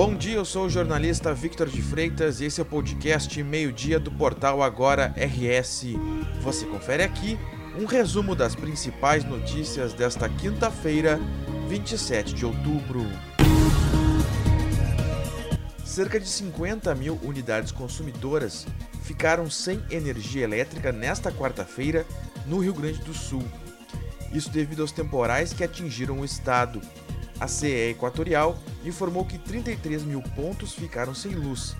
Bom 0.00 0.14
dia, 0.14 0.36
eu 0.36 0.46
sou 0.46 0.64
o 0.64 0.70
jornalista 0.70 1.34
Victor 1.34 1.68
de 1.68 1.82
Freitas 1.82 2.40
e 2.40 2.46
esse 2.46 2.58
é 2.58 2.62
o 2.62 2.66
podcast 2.66 3.42
Meio-Dia 3.42 4.00
do 4.00 4.10
portal 4.10 4.62
Agora 4.62 5.14
RS. 5.14 5.88
Você 6.40 6.64
confere 6.64 7.02
aqui 7.02 7.38
um 7.78 7.84
resumo 7.84 8.34
das 8.34 8.54
principais 8.54 9.26
notícias 9.26 9.92
desta 9.92 10.26
quinta-feira, 10.26 11.20
27 11.68 12.32
de 12.32 12.46
outubro. 12.46 13.04
Cerca 15.84 16.18
de 16.18 16.26
50 16.26 16.94
mil 16.94 17.20
unidades 17.22 17.70
consumidoras 17.70 18.66
ficaram 19.02 19.50
sem 19.50 19.84
energia 19.90 20.44
elétrica 20.44 20.92
nesta 20.92 21.30
quarta-feira 21.30 22.06
no 22.46 22.58
Rio 22.60 22.72
Grande 22.72 23.00
do 23.00 23.12
Sul. 23.12 23.44
Isso 24.32 24.48
devido 24.48 24.80
aos 24.80 24.92
temporais 24.92 25.52
que 25.52 25.62
atingiram 25.62 26.20
o 26.20 26.24
estado. 26.24 26.80
A 27.40 27.48
CE 27.48 27.90
Equatorial 27.90 28.58
informou 28.84 29.24
que 29.24 29.38
33 29.38 30.02
mil 30.04 30.22
pontos 30.36 30.74
ficaram 30.74 31.14
sem 31.14 31.32
luz. 31.32 31.74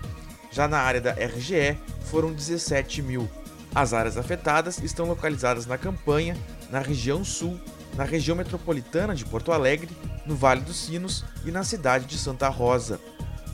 Já 0.51 0.67
na 0.67 0.79
área 0.79 0.99
da 0.99 1.11
RGE, 1.11 1.77
foram 2.05 2.33
17 2.33 3.01
mil. 3.03 3.29
As 3.73 3.93
áreas 3.93 4.17
afetadas 4.17 4.79
estão 4.79 5.05
localizadas 5.05 5.65
na 5.65 5.77
Campanha, 5.77 6.35
na 6.69 6.79
região 6.79 7.23
sul, 7.23 7.59
na 7.95 8.03
região 8.03 8.35
metropolitana 8.35 9.13
de 9.13 9.23
Porto 9.23 9.51
Alegre, 9.51 9.95
no 10.25 10.35
Vale 10.35 10.61
dos 10.61 10.77
Sinos 10.77 11.23
e 11.45 11.51
na 11.51 11.63
cidade 11.63 12.05
de 12.05 12.17
Santa 12.17 12.49
Rosa. 12.49 12.99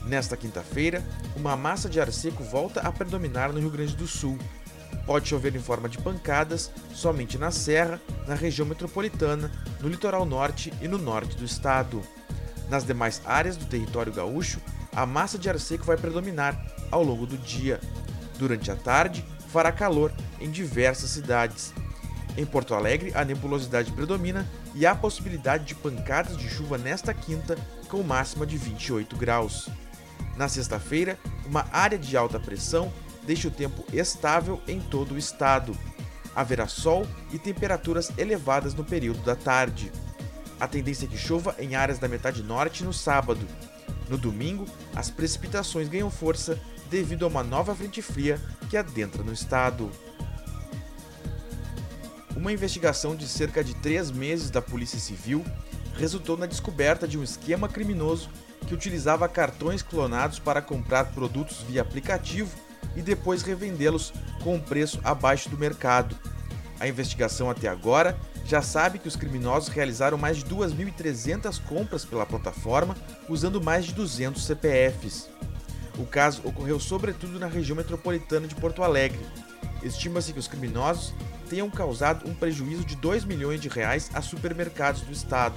Nesta 0.06 0.36
quinta-feira, 0.36 1.04
uma 1.36 1.56
massa 1.56 1.88
de 1.88 2.00
ar 2.00 2.10
seco 2.10 2.42
volta 2.42 2.80
a 2.80 2.90
predominar 2.90 3.52
no 3.52 3.60
Rio 3.60 3.70
Grande 3.70 3.94
do 3.94 4.06
Sul. 4.06 4.38
Pode 5.08 5.26
chover 5.26 5.56
em 5.56 5.58
forma 5.58 5.88
de 5.88 5.96
pancadas 5.96 6.70
somente 6.92 7.38
na 7.38 7.50
Serra, 7.50 7.98
na 8.26 8.34
região 8.34 8.68
metropolitana, 8.68 9.50
no 9.80 9.88
litoral 9.88 10.26
norte 10.26 10.70
e 10.82 10.86
no 10.86 10.98
norte 10.98 11.34
do 11.34 11.46
estado. 11.46 12.02
Nas 12.68 12.84
demais 12.84 13.22
áreas 13.24 13.56
do 13.56 13.64
território 13.64 14.12
gaúcho, 14.12 14.60
a 14.94 15.06
massa 15.06 15.38
de 15.38 15.48
ar 15.48 15.58
seco 15.58 15.86
vai 15.86 15.96
predominar 15.96 16.62
ao 16.90 17.02
longo 17.02 17.24
do 17.24 17.38
dia. 17.38 17.80
Durante 18.38 18.70
a 18.70 18.76
tarde, 18.76 19.24
fará 19.48 19.72
calor 19.72 20.12
em 20.38 20.50
diversas 20.50 21.08
cidades. 21.08 21.72
Em 22.36 22.44
Porto 22.44 22.74
Alegre, 22.74 23.10
a 23.14 23.24
nebulosidade 23.24 23.90
predomina 23.92 24.46
e 24.74 24.84
há 24.84 24.94
possibilidade 24.94 25.64
de 25.64 25.74
pancadas 25.74 26.36
de 26.36 26.50
chuva 26.50 26.76
nesta 26.76 27.14
quinta, 27.14 27.56
com 27.88 28.02
máxima 28.02 28.44
de 28.44 28.58
28 28.58 29.16
graus. 29.16 29.70
Na 30.36 30.50
sexta-feira, 30.50 31.18
uma 31.46 31.66
área 31.72 31.98
de 31.98 32.14
alta 32.14 32.38
pressão 32.38 32.92
deixa 33.28 33.48
o 33.48 33.50
tempo 33.50 33.84
estável 33.92 34.58
em 34.66 34.80
todo 34.80 35.12
o 35.12 35.18
estado. 35.18 35.76
Haverá 36.34 36.66
sol 36.66 37.06
e 37.30 37.38
temperaturas 37.38 38.10
elevadas 38.16 38.72
no 38.72 38.82
período 38.82 39.20
da 39.20 39.36
tarde. 39.36 39.92
A 40.58 40.66
tendência 40.66 41.04
é 41.04 41.08
que 41.08 41.18
chova 41.18 41.54
em 41.58 41.74
áreas 41.74 41.98
da 41.98 42.08
metade 42.08 42.42
norte 42.42 42.82
no 42.82 42.92
sábado. 42.92 43.46
No 44.08 44.16
domingo, 44.16 44.64
as 44.96 45.10
precipitações 45.10 45.90
ganham 45.90 46.10
força 46.10 46.58
devido 46.88 47.26
a 47.26 47.28
uma 47.28 47.42
nova 47.42 47.74
frente 47.74 48.00
fria 48.00 48.40
que 48.70 48.78
adentra 48.78 49.22
no 49.22 49.34
estado. 49.34 49.90
Uma 52.34 52.50
investigação 52.50 53.14
de 53.14 53.28
cerca 53.28 53.62
de 53.62 53.74
três 53.74 54.10
meses 54.10 54.48
da 54.48 54.62
Polícia 54.62 54.98
Civil 54.98 55.44
resultou 55.98 56.38
na 56.38 56.46
descoberta 56.46 57.06
de 57.06 57.18
um 57.18 57.22
esquema 57.22 57.68
criminoso 57.68 58.30
que 58.66 58.72
utilizava 58.72 59.28
cartões 59.28 59.82
clonados 59.82 60.38
para 60.38 60.62
comprar 60.62 61.12
produtos 61.12 61.58
via 61.68 61.82
aplicativo 61.82 62.67
e 62.96 63.02
depois 63.02 63.42
revendê-los 63.42 64.12
com 64.42 64.56
um 64.56 64.60
preço 64.60 65.00
abaixo 65.04 65.48
do 65.48 65.58
mercado. 65.58 66.16
A 66.80 66.86
investigação 66.86 67.50
até 67.50 67.68
agora 67.68 68.16
já 68.44 68.62
sabe 68.62 68.98
que 68.98 69.08
os 69.08 69.16
criminosos 69.16 69.68
realizaram 69.68 70.16
mais 70.16 70.38
de 70.38 70.44
2.300 70.44 71.60
compras 71.64 72.04
pela 72.04 72.24
plataforma 72.24 72.96
usando 73.28 73.60
mais 73.60 73.84
de 73.84 73.92
200 73.92 74.42
CPFs. 74.42 75.28
O 75.98 76.06
caso 76.06 76.40
ocorreu 76.44 76.78
sobretudo 76.78 77.38
na 77.38 77.46
região 77.46 77.76
metropolitana 77.76 78.46
de 78.46 78.54
Porto 78.54 78.82
Alegre. 78.82 79.20
Estima-se 79.82 80.32
que 80.32 80.38
os 80.38 80.48
criminosos 80.48 81.12
tenham 81.50 81.68
causado 81.68 82.28
um 82.28 82.34
prejuízo 82.34 82.84
de 82.84 82.94
2 82.96 83.24
milhões 83.24 83.60
de 83.60 83.68
reais 83.68 84.10
a 84.14 84.22
supermercados 84.22 85.02
do 85.02 85.12
estado. 85.12 85.56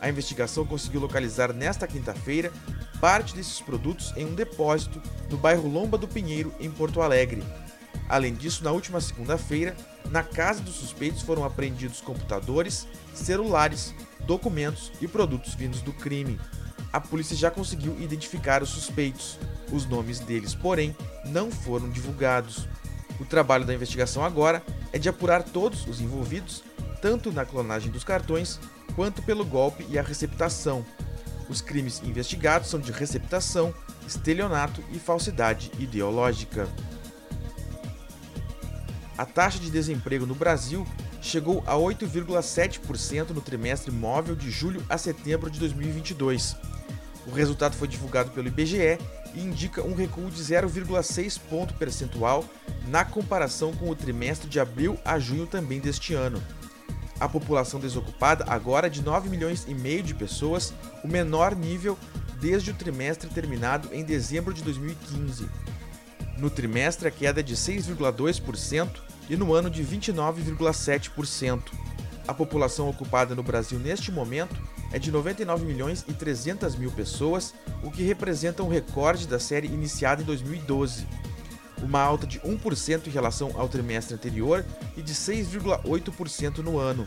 A 0.00 0.08
investigação 0.08 0.66
conseguiu 0.66 1.00
localizar 1.00 1.52
nesta 1.52 1.86
quinta-feira 1.86 2.52
parte 3.00 3.34
desses 3.34 3.60
produtos 3.60 4.12
em 4.16 4.24
um 4.24 4.34
depósito 4.34 5.00
no 5.30 5.36
bairro 5.36 5.68
Lomba 5.68 5.98
do 5.98 6.08
Pinheiro, 6.08 6.52
em 6.58 6.70
Porto 6.70 7.00
Alegre. 7.00 7.42
Além 8.08 8.34
disso, 8.34 8.62
na 8.62 8.70
última 8.70 9.00
segunda-feira, 9.00 9.76
na 10.10 10.22
casa 10.22 10.60
dos 10.60 10.76
suspeitos 10.76 11.22
foram 11.22 11.44
apreendidos 11.44 12.00
computadores, 12.00 12.86
celulares, 13.12 13.94
documentos 14.20 14.92
e 15.00 15.08
produtos 15.08 15.54
vindos 15.54 15.80
do 15.82 15.92
crime. 15.92 16.38
A 16.92 17.00
polícia 17.00 17.36
já 17.36 17.50
conseguiu 17.50 17.96
identificar 18.00 18.62
os 18.62 18.70
suspeitos. 18.70 19.38
Os 19.72 19.86
nomes 19.86 20.20
deles, 20.20 20.54
porém, 20.54 20.96
não 21.24 21.50
foram 21.50 21.90
divulgados. 21.90 22.68
O 23.18 23.24
trabalho 23.24 23.64
da 23.64 23.74
investigação 23.74 24.24
agora 24.24 24.62
é 24.92 24.98
de 24.98 25.08
apurar 25.08 25.42
todos 25.42 25.86
os 25.86 26.00
envolvidos, 26.00 26.62
tanto 27.02 27.32
na 27.32 27.44
clonagem 27.44 27.90
dos 27.90 28.04
cartões 28.04 28.60
quanto 28.94 29.22
pelo 29.22 29.44
golpe 29.44 29.84
e 29.90 29.98
a 29.98 30.02
receptação. 30.02 30.84
Os 31.48 31.60
crimes 31.60 32.02
investigados 32.02 32.68
são 32.68 32.80
de 32.80 32.90
receptação, 32.90 33.72
estelionato 34.06 34.82
e 34.92 34.98
falsidade 34.98 35.70
ideológica. 35.78 36.68
A 39.16 39.24
taxa 39.24 39.58
de 39.58 39.70
desemprego 39.70 40.26
no 40.26 40.34
Brasil 40.34 40.86
chegou 41.22 41.62
a 41.66 41.74
8,7% 41.74 43.30
no 43.30 43.40
trimestre 43.40 43.90
móvel 43.90 44.34
de 44.34 44.50
julho 44.50 44.84
a 44.88 44.98
setembro 44.98 45.50
de 45.50 45.58
2022. 45.58 46.56
O 47.26 47.30
resultado 47.30 47.74
foi 47.74 47.88
divulgado 47.88 48.30
pelo 48.30 48.46
IBGE 48.46 48.98
e 49.34 49.40
indica 49.40 49.82
um 49.82 49.94
recuo 49.94 50.30
de 50.30 50.42
0,6 50.42 51.40
ponto 51.50 51.74
percentual 51.74 52.44
na 52.88 53.04
comparação 53.04 53.72
com 53.72 53.90
o 53.90 53.96
trimestre 53.96 54.48
de 54.48 54.60
abril 54.60 54.98
a 55.04 55.18
junho 55.18 55.46
também 55.46 55.80
deste 55.80 56.14
ano. 56.14 56.42
A 57.18 57.28
população 57.28 57.80
desocupada 57.80 58.44
agora 58.46 58.88
é 58.88 58.90
de 58.90 59.02
9 59.02 59.28
milhões 59.28 59.64
e 59.66 59.74
meio 59.74 60.02
de 60.02 60.14
pessoas, 60.14 60.74
o 61.02 61.08
menor 61.08 61.54
nível 61.54 61.98
desde 62.40 62.70
o 62.70 62.74
trimestre 62.74 63.30
terminado 63.30 63.88
em 63.92 64.04
dezembro 64.04 64.52
de 64.52 64.62
2015. 64.62 65.48
No 66.36 66.50
trimestre, 66.50 67.08
a 67.08 67.10
queda 67.10 67.40
é 67.40 67.42
de 67.42 67.56
6,2% 67.56 69.00
e 69.30 69.36
no 69.36 69.54
ano 69.54 69.70
de 69.70 69.82
29,7%. 69.82 71.62
A 72.28 72.34
população 72.34 72.88
ocupada 72.88 73.34
no 73.34 73.42
Brasil 73.42 73.78
neste 73.78 74.12
momento 74.12 74.60
é 74.92 74.98
de 74.98 75.10
99 75.10 75.64
milhões 75.64 76.04
e 76.06 76.12
300 76.12 76.76
mil 76.76 76.90
pessoas, 76.90 77.54
o 77.82 77.90
que 77.90 78.02
representa 78.02 78.62
um 78.62 78.68
recorde 78.68 79.26
da 79.26 79.38
série 79.38 79.68
iniciada 79.68 80.22
em 80.22 80.24
2012. 80.24 81.06
Uma 81.82 82.00
alta 82.00 82.26
de 82.26 82.40
1% 82.40 83.06
em 83.06 83.10
relação 83.10 83.52
ao 83.54 83.68
trimestre 83.68 84.14
anterior 84.14 84.64
e 84.96 85.02
de 85.02 85.14
6,8% 85.14 86.58
no 86.58 86.78
ano. 86.78 87.06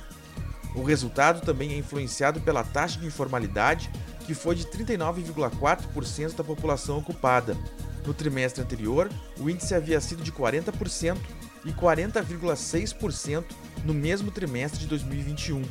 O 0.76 0.84
resultado 0.84 1.42
também 1.42 1.74
é 1.74 1.78
influenciado 1.78 2.40
pela 2.42 2.64
taxa 2.64 3.00
de 3.00 3.08
informalidade, 3.08 3.90
que 4.26 4.34
foi 4.36 4.56
de 4.56 4.66
39,4% 4.66 6.36
da 6.36 6.44
população 6.44 7.00
ocupada. 7.00 7.58
No 8.06 8.14
trimestre 8.14 8.64
anterior, 8.64 9.10
o 9.40 9.50
índice 9.50 9.74
havia 9.74 10.00
sido 10.00 10.24
de 10.24 10.32
40% 10.32 11.18
e 11.66 11.72
40,6% 11.72 13.44
no 13.84 13.94
mesmo 13.94 14.32
trimestre 14.32 14.80
de 14.80 14.88
2021. 14.88 15.64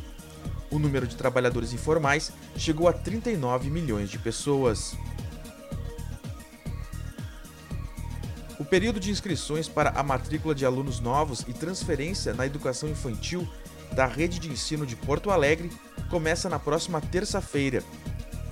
O 0.71 0.79
número 0.79 1.07
de 1.07 1.17
trabalhadores 1.17 1.73
informais 1.73 2.31
chegou 2.57 2.89
a 2.89 2.93
39 2.93 3.71
milhões 3.71 4.11
de 4.11 4.19
pessoas. 4.19 4.97
Período 8.69 9.01
de 9.01 9.11
inscrições 9.11 9.67
para 9.67 9.91
a 9.91 10.03
matrícula 10.03 10.55
de 10.55 10.67
alunos 10.67 11.01
novos 11.01 11.45
e 11.49 11.53
transferência 11.53 12.35
na 12.35 12.47
educação 12.47 12.89
infantil 12.89 13.49
da 13.93 14.07
rede 14.07 14.39
de 14.39 14.51
ensino 14.51 14.85
de 14.85 14.95
Porto 14.95 15.31
Alegre 15.31 15.71
começa 16.11 16.49
na 16.49 16.59
próxima 16.59 17.01
terça-feira. 17.01 17.83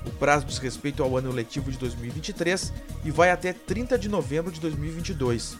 O 0.07 0.11
prazo 0.11 0.47
diz 0.47 0.59
respeito 0.59 1.03
ao 1.03 1.17
ano 1.17 1.31
letivo 1.31 1.71
de 1.71 1.77
2023 1.79 2.73
e 3.05 3.11
vai 3.11 3.31
até 3.31 3.53
30 3.53 3.99
de 3.99 4.09
novembro 4.09 4.51
de 4.51 4.61
2022. 4.61 5.59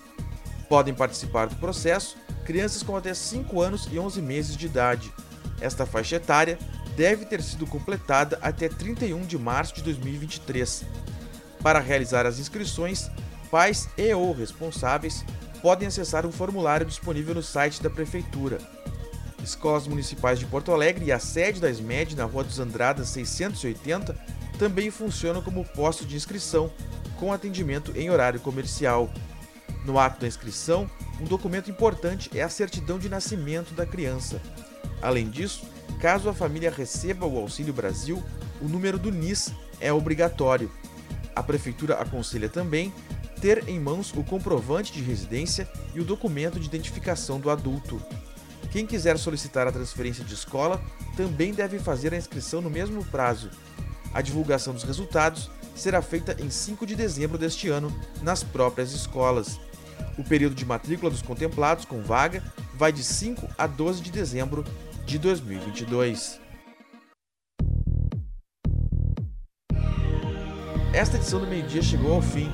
Podem 0.69 0.95
participar 0.95 1.47
do 1.47 1.57
processo 1.57 2.17
crianças 2.45 2.83
com 2.83 2.97
até 2.97 3.13
5 3.13 3.61
anos 3.61 3.89
e 3.91 3.99
11 3.99 4.23
meses 4.23 4.57
de 4.57 4.67
idade. 4.67 5.13
Esta 5.61 5.85
faixa 5.85 6.17
etária 6.17 6.59
deve 6.97 7.27
ter 7.27 7.43
sido 7.43 7.67
completada 7.67 8.39
até 8.41 8.69
31 8.69 9.27
de 9.27 9.37
março 9.37 9.75
de 9.75 9.83
2023. 9.83 10.85
Para 11.63 11.81
realizar 11.81 12.25
as 12.25 12.39
inscrições, 12.39 13.11
pais 13.51 13.89
e 13.97 14.13
ou 14.13 14.33
responsáveis 14.33 15.25
podem 15.63 15.89
acessar 15.89 16.27
um 16.27 16.33
formulário 16.33 16.87
disponível 16.87 17.35
no 17.35 17.43
site 17.43 17.83
da 17.83 17.91
Prefeitura. 17.91 18.59
Escolas 19.43 19.87
Municipais 19.87 20.39
de 20.39 20.47
Porto 20.47 20.73
Alegre 20.73 21.07
e 21.07 21.13
a 21.13 21.19
sede 21.19 21.61
da 21.61 21.71
SMED 21.71 22.17
na 22.17 22.25
Rua 22.25 22.45
dos 22.45 22.59
Andradas 22.59 23.09
680 23.09 24.17
também 24.59 24.91
funcionam 24.91 25.43
como 25.43 25.65
posto 25.65 26.05
de 26.05 26.17
inscrição, 26.17 26.71
com 27.19 27.33
atendimento 27.33 27.93
em 27.97 28.11
horário 28.11 28.41
comercial. 28.41 29.11
No 29.85 29.99
ato 29.99 30.21
da 30.21 30.27
inscrição, 30.27 30.91
um 31.21 31.25
documento 31.25 31.71
importante 31.71 32.31
é 32.37 32.43
a 32.43 32.49
certidão 32.49 32.99
de 32.99 33.09
nascimento 33.09 33.73
da 33.73 33.87
criança. 33.87 34.41
Além 35.01 35.29
disso, 35.29 35.65
caso 36.01 36.29
a 36.29 36.35
família 36.35 36.71
receba 36.71 37.27
o 37.27 37.39
Auxílio 37.39 37.73
Brasil, 37.73 38.23
o 38.61 38.69
número 38.69 38.99
do 38.99 39.13
NIS 39.13 39.53
é 39.81 39.93
obrigatório. 39.93 40.71
A 41.35 41.43
Prefeitura 41.43 41.95
aconselha 41.95 42.49
também 42.49 42.93
ter 43.41 43.69
em 43.69 43.79
mãos 43.79 44.13
o 44.13 44.25
comprovante 44.25 44.93
de 44.93 45.01
residência 45.01 45.69
e 45.95 46.01
o 46.01 46.05
documento 46.05 46.59
de 46.59 46.67
identificação 46.67 47.39
do 47.39 47.51
adulto. 47.51 48.01
Quem 48.71 48.87
quiser 48.87 49.19
solicitar 49.19 49.67
a 49.67 49.73
transferência 49.73 50.25
de 50.25 50.35
escola 50.35 50.83
também 51.17 51.53
deve 51.53 51.79
fazer 51.79 52.13
a 52.13 52.17
inscrição 52.17 52.61
no 52.61 52.71
mesmo 52.71 53.05
prazo. 53.05 53.51
A 54.13 54.21
divulgação 54.21 54.75
dos 54.75 54.83
resultados 54.83 55.51
será 55.75 56.01
feita 56.03 56.37
em 56.43 56.51
5 56.51 56.87
de 56.87 56.97
dezembro 56.97 57.39
deste 57.39 57.69
ano 57.69 57.95
nas 58.23 58.43
próprias 58.43 58.93
escolas. 58.93 59.61
O 60.19 60.25
período 60.25 60.55
de 60.55 60.65
matrícula 60.65 61.11
dos 61.11 61.23
contemplados 61.23 61.85
com 61.85 62.03
vaga 62.03 62.43
vai 62.75 62.93
de 62.93 63.05
5 63.05 63.49
a 63.57 63.67
12 63.67 64.03
de 64.03 64.11
dezembro 64.11 64.65
de 65.05 65.19
2022. 65.19 66.41
Esta 70.93 71.17
edição 71.17 71.41
do 71.41 71.47
meio-dia 71.47 71.83
chegou 71.83 72.15
ao 72.15 72.23
fim. 72.23 72.51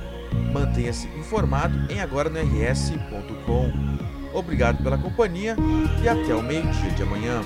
Mantenha-se 0.52 1.06
informado 1.19 1.93
em 1.93 2.00
agora 2.00 2.29
no 2.29 2.38
rs.com. 2.38 3.73
Obrigado 4.34 4.82
pela 4.82 4.96
companhia 4.99 5.56
e 6.02 6.08
até 6.08 6.34
o 6.34 6.43
meio-dia 6.43 6.90
de 6.90 7.02
amanhã. 7.02 7.43